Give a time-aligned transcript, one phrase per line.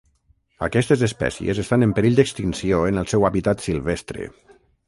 [0.67, 4.27] Aquestes espècies estan en perill d'extinció en el seu hàbitat silvestre.